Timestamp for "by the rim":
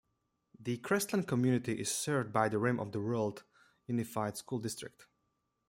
2.33-2.79